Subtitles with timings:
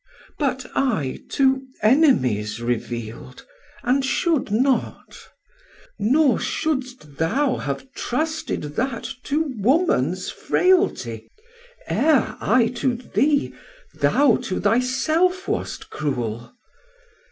[0.39, 3.45] But I to enemies reveal'd,
[3.83, 5.15] and should not.
[5.99, 11.27] Nor shouldst thou have trusted that to womans frailty
[11.87, 13.53] E're I to thee,
[13.93, 16.51] thou to thy self wast cruel.